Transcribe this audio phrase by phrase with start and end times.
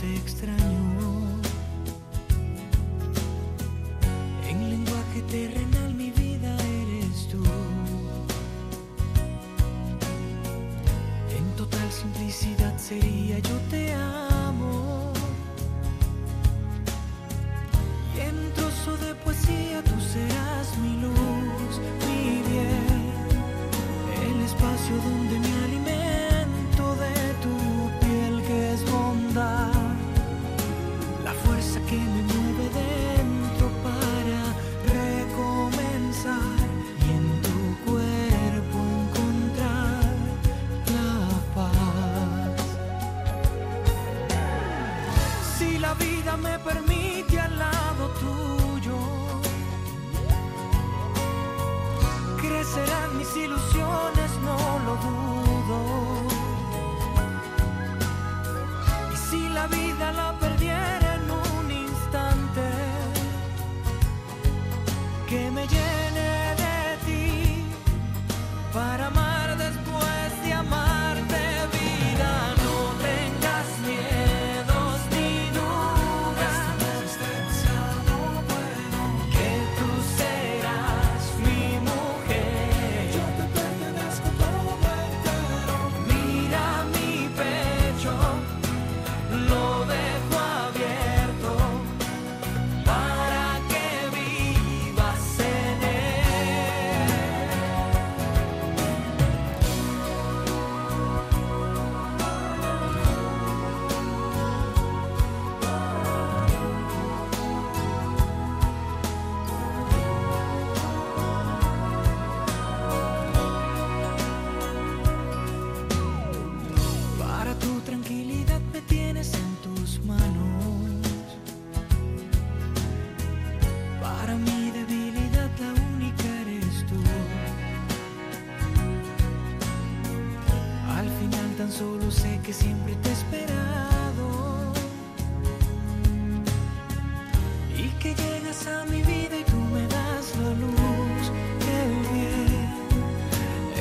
[0.00, 0.82] te extraño.
[4.48, 7.42] En lenguaje terrenal mi vida eres tú.
[11.36, 15.12] En total simplicidad sería yo te amo.
[18.16, 21.72] Y en trozo de poesía tú serás mi luz,
[22.06, 23.04] mi bien,
[24.26, 25.53] el espacio donde mi
[45.98, 48.96] la vida me permite al lado tuyo,
[52.40, 54.56] crecerán mis ilusiones, no
[54.86, 55.78] lo dudo.
[59.12, 60.53] Y si la vida la perdiera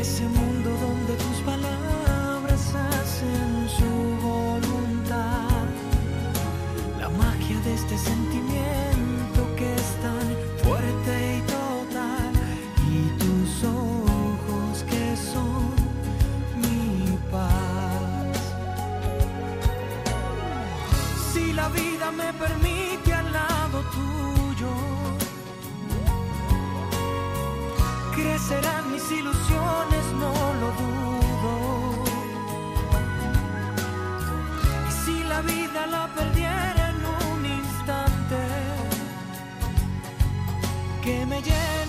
[0.00, 3.92] Ese mundo donde tus palabras hacen su
[4.26, 5.66] voluntad.
[6.98, 10.26] La magia de este sentimiento que es tan
[10.64, 12.32] fuerte y total.
[12.90, 15.74] Y tus ojos que son
[16.62, 18.38] mi paz.
[21.30, 22.59] Si la vida me permite
[28.50, 31.52] crecerán mis ilusiones, no lo dudo.
[34.88, 38.38] Y si la vida la perdiera en un instante,
[41.02, 41.79] que me lleve